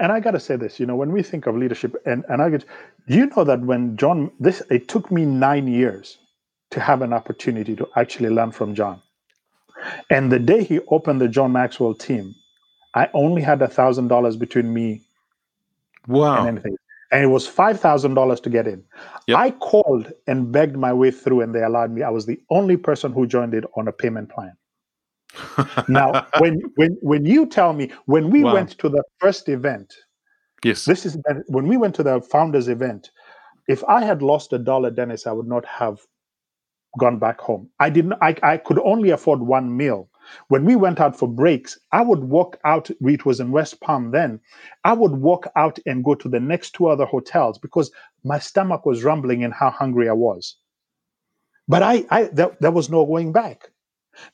And 0.00 0.12
I 0.12 0.20
got 0.20 0.32
to 0.32 0.40
say 0.40 0.56
this, 0.56 0.80
you 0.80 0.86
know, 0.86 0.96
when 0.96 1.12
we 1.12 1.22
think 1.22 1.46
of 1.46 1.56
leadership, 1.56 1.94
and 2.06 2.24
and 2.28 2.42
I 2.42 2.50
get, 2.50 2.64
you 3.06 3.26
know, 3.26 3.44
that 3.44 3.60
when 3.60 3.96
John, 3.96 4.32
this 4.40 4.62
it 4.70 4.88
took 4.88 5.10
me 5.10 5.24
nine 5.24 5.68
years 5.68 6.18
to 6.70 6.80
have 6.80 7.02
an 7.02 7.12
opportunity 7.12 7.76
to 7.76 7.88
actually 7.96 8.30
learn 8.30 8.52
from 8.52 8.74
John, 8.74 9.00
and 10.10 10.32
the 10.32 10.38
day 10.40 10.64
he 10.64 10.80
opened 10.88 11.20
the 11.20 11.28
John 11.28 11.52
Maxwell 11.52 11.94
team, 11.94 12.34
I 12.94 13.08
only 13.14 13.42
had 13.42 13.62
a 13.62 13.68
thousand 13.68 14.08
dollars 14.08 14.36
between 14.36 14.74
me, 14.74 15.02
wow, 16.08 16.38
and 16.38 16.48
anything, 16.48 16.76
and 17.12 17.22
it 17.22 17.28
was 17.28 17.46
five 17.46 17.78
thousand 17.80 18.14
dollars 18.14 18.40
to 18.40 18.50
get 18.50 18.66
in. 18.66 18.84
Yep. 19.28 19.38
I 19.38 19.50
called 19.52 20.12
and 20.26 20.50
begged 20.50 20.76
my 20.76 20.92
way 20.92 21.12
through, 21.12 21.42
and 21.42 21.54
they 21.54 21.62
allowed 21.62 21.92
me. 21.92 22.02
I 22.02 22.10
was 22.10 22.26
the 22.26 22.40
only 22.50 22.76
person 22.76 23.12
who 23.12 23.26
joined 23.26 23.54
it 23.54 23.64
on 23.76 23.86
a 23.88 23.92
payment 23.92 24.30
plan 24.30 24.56
now, 25.88 26.26
when 26.38 26.60
when 26.76 26.96
when 27.00 27.24
you 27.24 27.46
tell 27.46 27.72
me 27.72 27.90
when 28.06 28.30
we 28.30 28.44
wow. 28.44 28.54
went 28.54 28.70
to 28.78 28.88
the 28.88 29.02
first 29.18 29.48
event, 29.48 29.94
yes, 30.64 30.84
this 30.84 31.04
is 31.04 31.16
when 31.48 31.66
we 31.66 31.76
went 31.76 31.94
to 31.96 32.02
the 32.02 32.20
founders 32.20 32.68
event. 32.68 33.10
If 33.68 33.82
I 33.84 34.04
had 34.04 34.22
lost 34.22 34.52
a 34.52 34.58
dollar, 34.58 34.90
Dennis, 34.90 35.26
I 35.26 35.32
would 35.32 35.48
not 35.48 35.64
have 35.66 36.00
gone 36.98 37.18
back 37.18 37.40
home. 37.40 37.68
I 37.80 37.90
didn't. 37.90 38.14
I 38.22 38.36
I 38.42 38.56
could 38.56 38.78
only 38.80 39.10
afford 39.10 39.40
one 39.40 39.76
meal. 39.76 40.08
When 40.48 40.64
we 40.64 40.74
went 40.74 41.00
out 41.00 41.16
for 41.16 41.28
breaks, 41.28 41.78
I 41.92 42.02
would 42.02 42.24
walk 42.24 42.58
out. 42.64 42.90
It 43.00 43.24
was 43.24 43.40
in 43.40 43.52
West 43.52 43.80
Palm 43.80 44.10
then. 44.10 44.40
I 44.84 44.92
would 44.92 45.12
walk 45.12 45.46
out 45.56 45.78
and 45.86 46.04
go 46.04 46.14
to 46.14 46.28
the 46.28 46.40
next 46.40 46.72
two 46.72 46.88
other 46.88 47.04
hotels 47.04 47.58
because 47.58 47.90
my 48.24 48.38
stomach 48.38 48.86
was 48.86 49.04
rumbling 49.04 49.44
and 49.44 49.54
how 49.54 49.70
hungry 49.70 50.08
I 50.08 50.12
was. 50.12 50.56
But 51.68 51.82
I, 51.82 52.04
I 52.10 52.24
there, 52.24 52.56
there 52.60 52.70
was 52.70 52.90
no 52.90 53.04
going 53.04 53.32
back. 53.32 53.70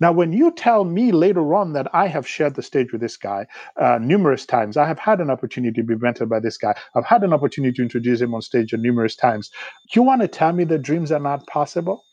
Now, 0.01 0.13
when 0.13 0.33
you 0.33 0.53
tell 0.53 0.85
me 0.85 1.13
later 1.13 1.55
on 1.55 1.73
that 1.73 1.89
I 1.95 2.07
have 2.07 2.27
shared 2.27 2.55
the 2.55 2.63
stage 2.63 2.93
with 2.93 3.01
this 3.01 3.17
guy 3.17 3.47
uh, 3.77 3.99
numerous 4.01 4.47
times, 4.47 4.77
I 4.77 4.87
have 4.87 4.99
had 4.99 5.21
an 5.21 5.31
opportunity 5.31 5.81
to 5.81 5.87
be 5.87 5.95
mentored 5.95 6.29
by 6.29 6.41
this 6.41 6.57
guy, 6.57 6.75
I've 6.95 7.05
had 7.05 7.23
an 7.25 7.33
opportunity 7.33 7.75
to 7.75 7.83
introduce 7.83 8.21
him 8.21 8.35
on 8.35 8.43
stage 8.43 8.73
numerous 8.73 9.17
times. 9.17 9.51
You 9.95 10.03
want 10.03 10.23
to 10.23 10.29
tell 10.29 10.53
me 10.53 10.65
that 10.65 10.83
dreams 10.83 11.13
are 11.13 11.21
not 11.21 11.47
possible? 11.47 12.05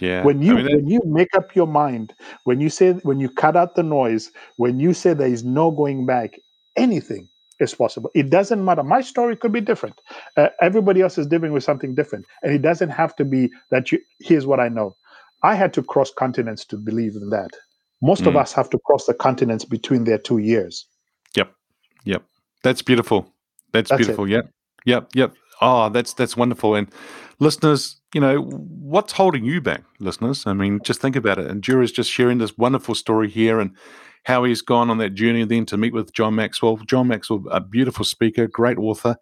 Yeah. 0.00 0.22
When 0.22 0.42
you 0.42 0.58
I 0.58 0.62
mean, 0.62 0.76
when 0.76 0.86
you 0.86 1.00
make 1.04 1.34
up 1.34 1.54
your 1.54 1.66
mind, 1.66 2.14
when 2.44 2.60
you 2.60 2.70
say 2.70 2.92
when 3.02 3.20
you 3.20 3.28
cut 3.28 3.56
out 3.56 3.74
the 3.74 3.82
noise, 3.82 4.30
when 4.56 4.78
you 4.78 4.94
say 4.94 5.12
there 5.12 5.28
is 5.28 5.44
no 5.44 5.70
going 5.70 6.06
back, 6.06 6.38
anything 6.76 7.28
is 7.60 7.74
possible. 7.74 8.10
It 8.14 8.30
doesn't 8.30 8.64
matter. 8.64 8.82
My 8.82 9.00
story 9.00 9.36
could 9.36 9.52
be 9.52 9.60
different. 9.60 10.00
Uh, 10.36 10.48
everybody 10.60 11.00
else 11.02 11.18
is 11.18 11.26
dealing 11.26 11.52
with 11.52 11.64
something 11.64 11.94
different, 11.94 12.26
and 12.42 12.52
it 12.52 12.62
doesn't 12.62 12.90
have 12.90 13.16
to 13.16 13.24
be 13.24 13.50
that 13.70 13.90
you. 13.90 13.98
Here's 14.20 14.46
what 14.46 14.60
I 14.60 14.68
know. 14.68 14.96
I 15.42 15.54
had 15.54 15.72
to 15.74 15.82
cross 15.82 16.12
continents 16.12 16.64
to 16.66 16.76
believe 16.76 17.14
in 17.14 17.30
that. 17.30 17.50
Most 18.02 18.22
mm. 18.22 18.28
of 18.28 18.36
us 18.36 18.52
have 18.52 18.70
to 18.70 18.78
cross 18.78 19.06
the 19.06 19.14
continents 19.14 19.64
between 19.64 20.04
their 20.04 20.18
two 20.18 20.38
years. 20.38 20.86
Yep. 21.36 21.52
Yep. 22.04 22.22
That's 22.62 22.82
beautiful. 22.82 23.32
That's, 23.72 23.90
that's 23.90 24.00
beautiful. 24.00 24.24
It. 24.24 24.30
Yep. 24.30 24.50
Yep. 24.84 25.08
Yep. 25.14 25.34
Oh, 25.60 25.88
that's 25.88 26.12
that's 26.14 26.36
wonderful. 26.36 26.76
And 26.76 26.88
listeners, 27.40 28.00
you 28.14 28.20
know, 28.20 28.42
what's 28.42 29.12
holding 29.12 29.44
you 29.44 29.60
back, 29.60 29.82
listeners? 29.98 30.46
I 30.46 30.52
mean, 30.52 30.80
just 30.84 31.00
think 31.00 31.16
about 31.16 31.38
it. 31.38 31.48
And 31.48 31.62
Juru's 31.62 31.92
just 31.92 32.10
sharing 32.10 32.38
this 32.38 32.56
wonderful 32.56 32.94
story 32.94 33.28
here 33.28 33.58
and 33.58 33.76
how 34.24 34.44
he's 34.44 34.62
gone 34.62 34.90
on 34.90 34.98
that 34.98 35.14
journey 35.14 35.44
then 35.44 35.66
to 35.66 35.76
meet 35.76 35.92
with 35.92 36.12
John 36.12 36.34
Maxwell. 36.34 36.76
John 36.78 37.08
Maxwell, 37.08 37.44
a 37.50 37.60
beautiful 37.60 38.04
speaker, 38.04 38.46
great 38.46 38.78
author, 38.78 39.16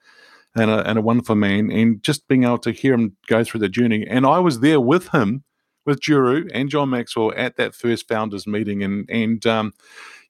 and 0.55 0.71
a, 0.71 0.87
and 0.89 0.99
a 0.99 1.03
wonderful 1.03 1.37
man. 1.37 1.71
And 1.71 2.03
just 2.03 2.29
being 2.29 2.45
able 2.45 2.59
to 2.59 2.73
hear 2.73 2.93
him 2.93 3.17
go 3.27 3.43
through 3.43 3.61
the 3.61 3.69
journey. 3.69 4.07
And 4.07 4.27
I 4.27 4.39
was 4.39 4.61
there 4.61 4.81
with 4.81 5.09
him 5.09 5.45
with 5.87 6.01
Juru 6.01 6.51
and 6.53 6.69
John 6.69 6.91
Maxwell 6.91 7.33
at 7.37 7.57
that 7.57 7.75
first 7.75 8.09
founders 8.09 8.47
meeting, 8.47 8.83
and 8.83 9.09
and 9.09 9.47
um, 9.47 9.73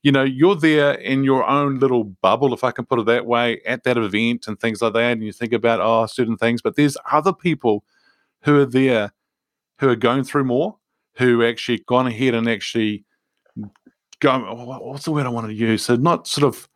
you 0.02 0.12
know 0.12 0.22
you're 0.22 0.54
there 0.54 0.92
in 0.92 1.24
your 1.24 1.44
own 1.44 1.78
little 1.78 2.04
bubble, 2.04 2.54
if 2.54 2.62
I 2.62 2.70
can 2.70 2.84
put 2.84 3.00
it 3.00 3.06
that 3.06 3.26
way, 3.26 3.60
at 3.66 3.84
that 3.84 3.96
event 3.96 4.46
and 4.46 4.60
things 4.60 4.82
like 4.82 4.92
that, 4.92 5.12
and 5.12 5.24
you 5.24 5.32
think 5.32 5.52
about 5.52 5.80
oh 5.80 6.06
certain 6.06 6.36
things, 6.36 6.62
but 6.62 6.76
there's 6.76 6.96
other 7.10 7.32
people 7.32 7.84
who 8.42 8.60
are 8.60 8.66
there 8.66 9.12
who 9.78 9.88
are 9.88 9.96
going 9.96 10.24
through 10.24 10.44
more, 10.44 10.76
who 11.14 11.44
actually 11.44 11.78
gone 11.86 12.06
ahead 12.06 12.34
and 12.34 12.48
actually 12.48 13.04
go. 14.20 14.38
What's 14.82 15.06
the 15.06 15.12
word 15.12 15.26
I 15.26 15.30
wanted 15.30 15.48
to 15.48 15.54
use? 15.54 15.82
So 15.84 15.96
not 15.96 16.28
sort 16.28 16.46
of 16.46 16.68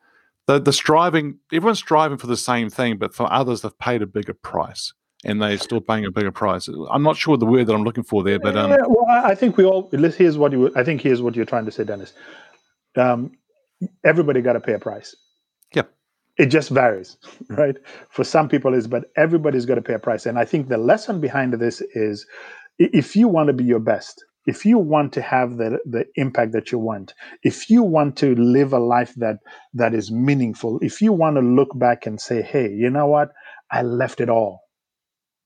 the 0.47 0.59
the 0.59 0.73
striving. 0.73 1.39
Everyone's 1.53 1.79
striving 1.79 2.19
for 2.19 2.27
the 2.27 2.37
same 2.37 2.71
thing, 2.71 2.97
but 2.97 3.15
for 3.15 3.31
others, 3.33 3.61
they've 3.61 3.79
paid 3.79 4.03
a 4.03 4.07
bigger 4.07 4.35
price 4.35 4.93
and 5.25 5.41
they're 5.43 5.59
still 5.59 5.81
paying 5.81 6.05
a 6.05 6.11
bigger 6.11 6.33
price. 6.33 6.69
I'm 6.91 7.03
not 7.03 7.17
sure 7.17 7.37
the 7.37 7.47
word 7.47 7.67
that 7.67 7.75
I'm 7.75 7.85
looking 7.85 8.05
for 8.05 8.23
there, 8.23 8.39
but 8.39 8.57
um, 8.57 8.71
yeah, 8.71 8.79
well, 8.87 9.07
I 9.09 9.35
think 9.35 9.57
we 9.57 9.65
all. 9.65 9.91
Here's 9.93 10.39
what 10.39 10.53
you. 10.53 10.73
I 10.75 10.85
think 10.85 11.01
here's 11.03 11.23
what 11.23 11.37
you're 11.37 11.45
trying 11.45 11.67
to 11.67 11.73
say, 11.73 11.85
Dennis. 11.85 12.13
Um, 12.97 13.33
everybody 14.05 14.41
got 14.41 14.55
to 14.55 14.61
pay 14.61 14.75
a 14.75 14.79
price. 14.79 15.15
Yeah, 15.75 15.83
it 16.39 16.47
just 16.47 16.71
varies, 16.71 17.17
right? 17.51 17.77
For 18.09 18.25
some 18.25 18.49
people, 18.49 18.75
is 18.75 18.87
but 18.87 19.05
everybody's 19.17 19.67
got 19.67 19.77
to 19.77 19.83
pay 19.83 19.95
a 19.95 19.99
price. 19.99 20.27
And 20.27 20.39
I 20.39 20.45
think 20.45 20.69
the 20.69 20.79
lesson 20.79 21.21
behind 21.21 21.53
this 21.55 21.83
is, 21.95 22.27
if 22.79 23.15
you 23.15 23.29
want 23.29 23.49
to 23.49 23.53
be 23.53 23.65
your 23.65 23.81
best, 23.81 24.25
if 24.47 24.65
you 24.65 24.79
want 24.79 25.13
to 25.13 25.23
have 25.23 25.59
the 25.59 25.79
the 25.85 26.07
impact 26.15 26.53
that 26.53 26.73
you 26.73 26.79
want, 26.79 27.13
if 27.43 27.69
you 27.69 27.83
want 27.83 28.17
to 28.19 28.35
live 28.37 28.73
a 28.73 28.79
life 28.79 29.13
that 29.17 29.37
that 29.75 29.93
is 29.93 30.11
meaningful, 30.11 30.79
if 30.81 31.03
you 31.03 31.13
want 31.13 31.37
to 31.37 31.43
look 31.43 31.79
back 31.79 32.07
and 32.07 32.19
say, 32.19 32.41
hey, 32.41 32.71
you 32.71 32.89
know 32.89 33.07
what, 33.07 33.33
I 33.71 33.83
left 33.83 34.23
it 34.23 34.31
all 34.31 34.63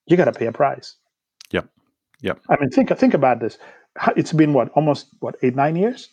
you 0.06 0.16
got 0.16 0.26
to 0.26 0.32
pay 0.32 0.46
a 0.46 0.52
price. 0.52 0.96
Yep. 1.50 1.68
Yep. 2.22 2.40
I 2.48 2.56
mean, 2.60 2.70
think 2.70 2.96
think 2.96 3.14
about 3.14 3.40
this. 3.40 3.58
It's 4.16 4.32
been 4.32 4.52
what 4.52 4.70
almost 4.70 5.06
what 5.20 5.36
eight 5.42 5.54
nine 5.54 5.76
years 5.76 6.10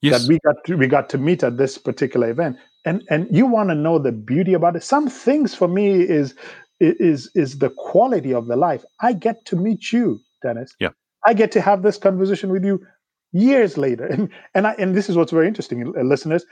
yes. 0.00 0.22
that 0.22 0.28
we 0.28 0.38
got 0.40 0.56
to, 0.64 0.76
we 0.76 0.86
got 0.86 1.08
to 1.10 1.18
meet 1.18 1.42
at 1.42 1.56
this 1.56 1.78
particular 1.78 2.30
event, 2.30 2.56
and 2.84 3.02
and 3.10 3.26
you 3.30 3.46
want 3.46 3.70
to 3.70 3.74
know 3.74 3.98
the 3.98 4.12
beauty 4.12 4.54
about 4.54 4.76
it. 4.76 4.82
Some 4.82 5.08
things 5.08 5.54
for 5.54 5.68
me 5.68 6.00
is 6.00 6.34
is 6.80 7.30
is 7.34 7.58
the 7.58 7.70
quality 7.70 8.32
of 8.34 8.46
the 8.46 8.56
life. 8.56 8.84
I 9.00 9.12
get 9.12 9.44
to 9.46 9.56
meet 9.56 9.92
you, 9.92 10.20
Dennis. 10.42 10.74
Yeah. 10.78 10.90
I 11.26 11.34
get 11.34 11.50
to 11.52 11.60
have 11.60 11.82
this 11.82 11.98
conversation 11.98 12.50
with 12.50 12.64
you 12.64 12.84
years 13.32 13.76
later, 13.76 14.06
and 14.06 14.28
and 14.54 14.66
I 14.66 14.72
and 14.78 14.94
this 14.94 15.08
is 15.08 15.16
what's 15.16 15.32
very 15.32 15.48
interesting, 15.48 15.92
uh, 15.96 16.02
listeners. 16.02 16.44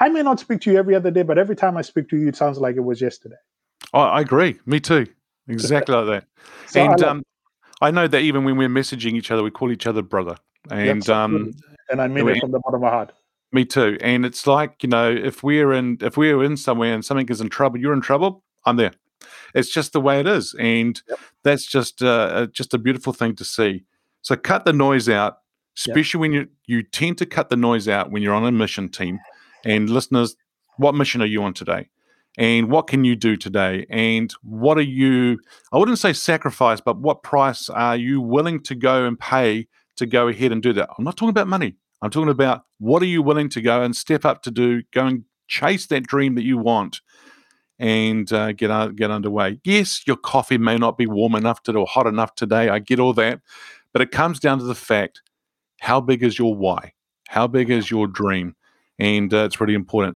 I 0.00 0.08
may 0.08 0.22
not 0.22 0.38
speak 0.38 0.60
to 0.62 0.70
you 0.70 0.78
every 0.78 0.94
other 0.94 1.10
day, 1.10 1.22
but 1.22 1.38
every 1.38 1.56
time 1.56 1.76
I 1.76 1.82
speak 1.82 2.08
to 2.10 2.16
you, 2.16 2.28
it 2.28 2.36
sounds 2.36 2.58
like 2.58 2.76
it 2.76 2.84
was 2.84 3.00
yesterday. 3.00 3.36
Oh, 3.92 4.00
I 4.00 4.20
agree. 4.20 4.58
Me 4.64 4.78
too. 4.80 5.06
Exactly 5.48 5.94
like 5.94 6.06
that. 6.06 6.24
So 6.68 6.82
and 6.82 7.02
I, 7.02 7.08
um, 7.08 7.22
I 7.80 7.90
know 7.90 8.06
that 8.06 8.20
even 8.20 8.44
when 8.44 8.58
we're 8.58 8.68
messaging 8.68 9.14
each 9.14 9.30
other, 9.30 9.42
we 9.42 9.50
call 9.50 9.72
each 9.72 9.86
other 9.86 10.02
brother. 10.02 10.36
And 10.70 11.08
um, 11.08 11.52
and 11.88 12.02
I 12.02 12.08
mean 12.08 12.28
it 12.28 12.40
from 12.40 12.50
the 12.50 12.58
bottom 12.58 12.76
of 12.76 12.80
my 12.82 12.90
heart. 12.90 13.12
Me 13.52 13.64
too. 13.64 13.96
And 14.02 14.26
it's 14.26 14.46
like 14.46 14.82
you 14.82 14.88
know, 14.88 15.10
if 15.10 15.42
we're 15.42 15.72
in 15.72 15.96
if 16.02 16.18
we're 16.18 16.44
in 16.44 16.58
somewhere 16.58 16.92
and 16.92 17.02
something 17.02 17.26
is 17.28 17.40
in 17.40 17.48
trouble, 17.48 17.78
you're 17.78 17.94
in 17.94 18.02
trouble. 18.02 18.44
I'm 18.66 18.76
there. 18.76 18.92
It's 19.54 19.70
just 19.70 19.94
the 19.94 20.00
way 20.00 20.20
it 20.20 20.26
is, 20.26 20.54
and 20.58 21.00
yep. 21.08 21.18
that's 21.42 21.66
just 21.66 22.02
uh, 22.02 22.48
just 22.52 22.74
a 22.74 22.78
beautiful 22.78 23.14
thing 23.14 23.34
to 23.36 23.44
see. 23.44 23.84
So 24.20 24.36
cut 24.36 24.66
the 24.66 24.74
noise 24.74 25.08
out, 25.08 25.38
especially 25.76 26.18
yep. 26.18 26.20
when 26.20 26.32
you 26.32 26.48
you 26.66 26.82
tend 26.82 27.16
to 27.18 27.26
cut 27.26 27.48
the 27.48 27.56
noise 27.56 27.88
out 27.88 28.10
when 28.10 28.22
you're 28.22 28.34
on 28.34 28.44
a 28.44 28.52
mission 28.52 28.90
team. 28.90 29.20
And 29.64 29.88
listeners, 29.90 30.36
what 30.76 30.94
mission 30.94 31.22
are 31.22 31.26
you 31.26 31.42
on 31.42 31.54
today? 31.54 31.88
And 32.38 32.70
what 32.70 32.86
can 32.86 33.04
you 33.04 33.16
do 33.16 33.36
today? 33.36 33.84
And 33.90 34.32
what 34.42 34.78
are 34.78 34.82
you 34.82 35.40
i 35.72 35.76
wouldn't 35.76 35.98
say 35.98 36.12
sacrifice 36.12 36.80
but 36.80 36.98
what 36.98 37.22
price 37.22 37.68
are 37.68 37.96
you 37.96 38.20
willing 38.20 38.62
to 38.62 38.74
go 38.74 39.04
and 39.04 39.18
pay 39.18 39.66
to 39.96 40.06
go 40.06 40.28
ahead 40.28 40.52
and 40.52 40.62
do 40.62 40.72
that? 40.72 40.88
I'm 40.96 41.04
not 41.04 41.16
talking 41.16 41.30
about 41.30 41.48
money. 41.48 41.74
I'm 42.00 42.10
talking 42.10 42.30
about 42.30 42.64
what 42.78 43.02
are 43.02 43.06
you 43.06 43.22
willing 43.22 43.48
to 43.50 43.60
go 43.60 43.82
and 43.82 43.94
step 43.94 44.24
up 44.24 44.42
to 44.44 44.50
do 44.52 44.82
go 44.92 45.04
and 45.04 45.24
chase 45.48 45.86
that 45.86 46.06
dream 46.06 46.36
that 46.36 46.44
you 46.44 46.56
want 46.56 47.00
and 47.80 48.32
uh, 48.32 48.52
get 48.52 48.70
uh, 48.70 48.88
get 48.88 49.10
underway. 49.10 49.60
Yes 49.64 50.06
your 50.06 50.16
coffee 50.16 50.58
may 50.58 50.76
not 50.76 50.96
be 50.96 51.06
warm 51.06 51.34
enough 51.34 51.64
today 51.64 51.78
or 51.78 51.86
hot 51.86 52.06
enough 52.06 52.36
today. 52.36 52.68
I 52.68 52.78
get 52.78 53.00
all 53.00 53.12
that. 53.14 53.40
But 53.92 54.02
it 54.02 54.12
comes 54.12 54.38
down 54.38 54.58
to 54.58 54.64
the 54.64 54.76
fact 54.76 55.22
how 55.80 56.00
big 56.00 56.22
is 56.22 56.38
your 56.38 56.54
why? 56.54 56.92
How 57.28 57.48
big 57.48 57.68
is 57.68 57.90
your 57.90 58.06
dream? 58.06 58.54
And 59.00 59.34
uh, 59.34 59.44
it's 59.44 59.60
really 59.60 59.74
important 59.74 60.16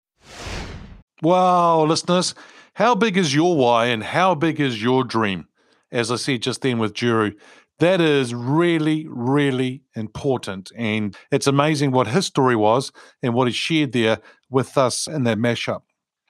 Wow, 1.23 1.85
listeners, 1.85 2.35
how 2.73 2.95
big 2.95 3.19
is 3.19 3.35
your 3.35 3.55
why 3.55 3.87
and 3.87 4.03
how 4.03 4.35
big 4.35 4.59
is 4.59 4.83
your 4.83 5.05
dream? 5.05 5.49
As 5.93 6.11
I 6.11 6.17
said 6.17 6.41
just 6.41 6.63
then 6.63 6.79
with 6.79 6.95
Juru, 6.95 7.35
that 7.79 8.01
is 8.01 8.35
really, 8.35 9.07
really 9.07 9.83
important. 9.95 10.73
And 10.75 11.15
it's 11.31 11.47
amazing 11.47 11.91
what 11.91 12.07
his 12.07 12.25
story 12.25 12.57
was 12.57 12.91
and 13.23 13.35
what 13.35 13.49
he 13.49 13.53
shared 13.53 13.93
there 13.93 14.21
with 14.49 14.79
us 14.79 15.07
in 15.07 15.25
that 15.25 15.37
mashup. 15.37 15.83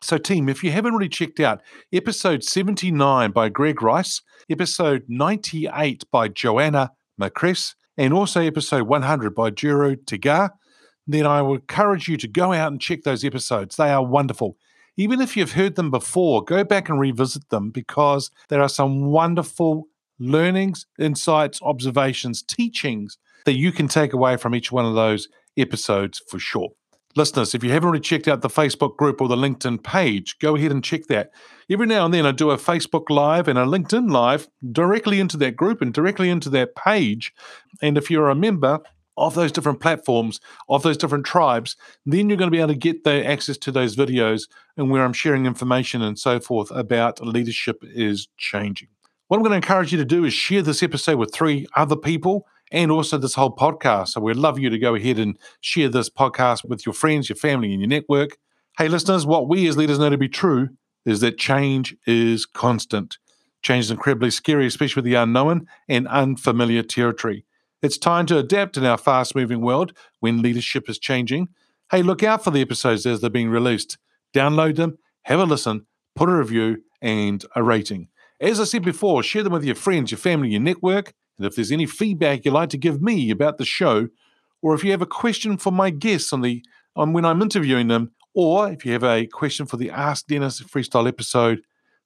So, 0.03 0.19
team, 0.19 0.49
if 0.49 0.65
you 0.65 0.73
haven't 0.73 0.93
already 0.93 1.09
checked 1.09 1.39
out 1.39 1.63
episode 1.93 2.43
79 2.43 3.31
by 3.31 3.49
Greg 3.49 3.83
Rice, 3.83 4.23
episode 4.49 5.05
98 5.07 6.03
by 6.11 6.27
Joanna 6.27 6.91
Macress, 7.21 7.75
and 7.97 8.13
also 8.13 8.41
episode 8.41 8.89
100 8.89 9.37
by 9.37 9.51
Juru 9.51 9.97
Tigar, 10.05 10.51
then 11.07 11.27
I 11.27 11.43
would 11.43 11.61
encourage 11.61 12.09
you 12.09 12.17
to 12.17 12.27
go 12.27 12.53
out 12.53 12.73
and 12.73 12.81
check 12.81 13.03
those 13.03 13.25
episodes. 13.25 13.77
They 13.77 13.91
are 13.91 14.05
wonderful. 14.05 14.57
Even 14.97 15.21
if 15.21 15.37
you've 15.37 15.53
heard 15.53 15.77
them 15.77 15.91
before, 15.91 16.45
go 16.45 16.65
back 16.65 16.89
and 16.89 17.01
revisit 17.01 17.49
them 17.49 17.71
because 17.71 18.31
there 18.49 18.61
are 18.61 18.69
some 18.69 19.07
wonderful 19.07 19.87
learnings, 20.19 20.87
insights, 20.99 21.61
observations, 21.63 22.43
teachings 22.43 23.19
that 23.47 23.57
you 23.57 23.73
can 23.73 23.89
take 23.89 24.13
away 24.13 24.37
from 24.37 24.55
each 24.55 24.71
one 24.71 24.85
of 24.85 24.95
those 24.95 25.29
episodes 25.57 26.21
for 26.29 26.39
sure. 26.39 26.69
Listeners, 27.17 27.57
if 27.57 27.65
you 27.65 27.71
haven't 27.71 27.89
already 27.89 28.03
checked 28.03 28.29
out 28.29 28.41
the 28.41 28.49
Facebook 28.49 28.97
group 28.97 29.21
or 29.21 29.27
the 29.27 29.35
LinkedIn 29.35 29.83
page, 29.83 30.39
go 30.39 30.55
ahead 30.55 30.71
and 30.71 30.85
check 30.85 31.07
that. 31.07 31.33
Every 31.69 31.87
now 31.87 32.05
and 32.05 32.15
then 32.15 32.25
I 32.25 32.31
do 32.31 32.51
a 32.51 32.57
Facebook 32.57 33.11
Live 33.11 33.49
and 33.49 33.59
a 33.59 33.65
LinkedIn 33.65 34.13
Live 34.13 34.49
directly 34.71 35.19
into 35.19 35.37
that 35.39 35.57
group 35.57 35.83
and 35.83 35.93
directly 35.93 36.31
into 36.31 36.49
that 36.51 36.77
page. 36.77 37.35
And 37.83 37.99
if 37.99 38.13
you're 38.13 38.29
a 38.29 38.37
member, 38.37 38.81
of 39.17 39.35
those 39.35 39.53
different 39.53 39.81
platforms, 39.81 40.41
of 40.69 40.83
those 40.83 40.97
different 40.97 41.27
tribes, 41.27 41.77
then 42.07 42.29
you're 42.29 42.39
going 42.39 42.51
to 42.51 42.57
be 42.57 42.61
able 42.61 42.69
to 42.69 42.75
get 42.75 43.05
the 43.05 43.27
access 43.27 43.59
to 43.59 43.73
those 43.73 43.97
videos 43.97 44.49
and 44.77 44.91
where 44.91 45.05
I'm 45.05 45.13
sharing 45.13 45.47
information 45.47 46.03
and 46.03 46.19
so 46.19 46.41
forth 46.41 46.71
about 46.71 47.25
leadership 47.25 47.83
is 47.83 48.29
changing. 48.37 48.89
What 49.29 49.37
I'm 49.37 49.43
going 49.43 49.53
to 49.53 49.57
encourage 49.57 49.93
you 49.93 49.99
to 49.99 50.05
do 50.05 50.25
is 50.25 50.33
share 50.33 50.63
this 50.63 50.83
episode 50.83 51.19
with 51.19 51.33
three 51.33 51.67
other 51.77 51.97
people 51.97 52.47
and 52.73 52.91
also 52.91 53.19
this 53.19 53.35
whole 53.35 53.55
podcast. 53.55 54.09
So 54.09 54.21
we'd 54.21 54.37
love 54.37 54.59
you 54.59 54.71
to 54.71 54.79
go 54.79 54.95
ahead 54.95 55.19
and 55.19 55.39
share 55.61 55.89
this 55.89 56.09
podcast 56.09 56.65
with 56.65 56.87
your 56.87 56.93
friends, 56.93 57.29
your 57.29 57.37
family, 57.37 57.73
and 57.73 57.81
your 57.81 57.89
network. 57.89 58.39
Hey, 58.79 58.89
listeners, 58.89 59.27
what 59.27 59.49
we 59.49 59.69
as 59.69 59.77
leaders 59.77 59.99
know 59.99 60.11
to 60.11 60.19
be 60.19 60.29
true 60.29 60.69
is 61.05 61.21
that 61.21 61.39
change 61.39 61.97
is 62.07 62.47
constant. 62.47 63.19
Change 63.63 63.87
is 63.87 63.91
incredibly 63.91 64.31
scary, 64.31 64.67
especially 64.67 65.01
with 65.01 65.05
the 65.05 65.15
unknown 65.15 65.67
and 65.89 66.09
unfamiliar 66.09 66.83
territory. 66.83 67.45
It's 67.83 67.97
time 67.97 68.27
to 68.27 68.37
adapt 68.37 68.77
in 68.77 68.85
our 68.85 68.99
fast 68.99 69.35
moving 69.35 69.63
world 69.63 69.95
when 70.21 70.43
leadership 70.43 70.91
is 70.91 70.99
changing. 70.99 71.49
Hey, 71.91 72.03
look 72.03 72.23
out 72.23 72.45
for 72.45 72.51
the 72.51 72.61
episodes 72.61 73.07
as 73.07 73.21
they're 73.21 73.31
being 73.31 73.49
released. 73.49 73.97
Download 74.35 74.77
them, 74.77 74.99
have 75.23 75.41
a 75.41 75.45
listen, 75.45 75.87
put 76.15 76.29
a 76.29 76.37
review, 76.37 76.83
and 77.01 77.43
a 77.57 77.63
rating. 77.63 78.09
As 78.39 78.61
I 78.61 78.65
said 78.65 78.85
before, 78.85 79.23
share 79.23 79.43
them 79.43 79.55
with 79.55 79.65
your 79.65 79.75
friends, 79.75 80.11
your 80.11 80.19
family, 80.19 80.51
your 80.51 80.61
network. 80.61 81.15
And 81.39 81.47
if 81.47 81.57
there's 81.57 81.73
any 81.73 81.87
feedback 81.87 82.45
you'd 82.45 82.53
like 82.53 82.69
to 82.71 82.77
give 82.77 83.01
me 83.01 83.31
about 83.31 83.57
the 83.57 83.65
show, 83.65 84.09
or 84.61 84.75
if 84.75 84.85
you 84.85 84.91
have 84.91 85.01
a 85.01 85.07
question 85.07 85.57
for 85.57 85.73
my 85.73 85.89
guests 85.89 86.35
on 86.35 86.43
the 86.43 86.63
on 86.97 87.15
when 87.15 87.25
I'm 87.25 87.41
interviewing 87.41 87.89
them, 87.89 88.13
or 88.35 88.71
if 88.71 88.85
you 88.85 88.93
have 88.93 89.05
a 89.05 89.27
question 89.27 89.65
for 89.65 89.79
the 89.79 89.91
Ask 89.91 90.27
Dennis 90.27 90.61
Freestyle 90.61 91.09
episode, 91.09 91.63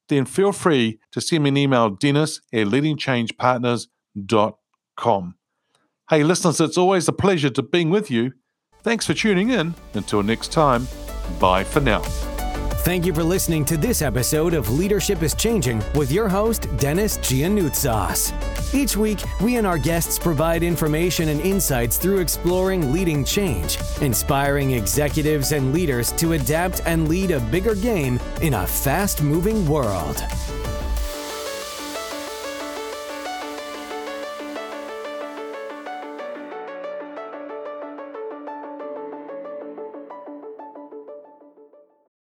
then 0.09 0.25
feel 0.25 0.52
free 0.52 1.00
to 1.11 1.21
send 1.21 1.43
me 1.43 1.49
an 1.49 1.57
email, 1.57 1.90
dennis 1.90 2.40
at 2.52 2.69
leadingchangepartners.com. 2.69 5.35
Hey, 6.14 6.23
listeners, 6.23 6.61
it's 6.61 6.78
always 6.78 7.09
a 7.09 7.12
pleasure 7.12 7.50
to 7.50 7.61
being 7.61 7.90
with 7.90 8.09
you. 8.09 8.35
Thanks 8.85 9.04
for 9.04 9.14
tuning 9.14 9.50
in. 9.50 9.75
Until 9.94 10.23
next 10.23 10.52
time, 10.52 10.87
bye 11.40 11.64
for 11.64 11.80
now. 11.80 12.02
Thank 12.85 13.04
you 13.04 13.12
for 13.12 13.25
listening 13.25 13.64
to 13.64 13.76
this 13.76 14.00
episode 14.00 14.54
of 14.54 14.71
Leadership 14.71 15.25
is 15.25 15.35
Changing 15.35 15.83
with 15.97 16.12
your 16.12 16.28
host, 16.28 16.68
Dennis 16.76 17.18
Giannoutsas. 17.18 18.33
Each 18.73 18.97
week, 18.97 19.25
we 19.40 19.56
and 19.56 19.66
our 19.66 19.76
guests 19.76 20.16
provide 20.16 20.62
information 20.62 21.30
and 21.30 21.40
insights 21.40 21.97
through 21.97 22.21
exploring 22.21 22.92
leading 22.92 23.25
change, 23.25 23.76
inspiring 24.00 24.71
executives 24.71 25.50
and 25.50 25.75
leaders 25.75 26.12
to 26.12 26.35
adapt 26.35 26.80
and 26.87 27.09
lead 27.09 27.33
a 27.33 27.40
bigger 27.40 27.75
game 27.75 28.21
in 28.40 28.54
a 28.54 28.64
fast 28.64 29.21
moving 29.21 29.66
world. 29.66 30.23